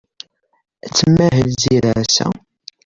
Ad 0.85 0.91
tmahel 0.97 1.49
Zira 1.61 1.91
ass-a? 2.03 2.27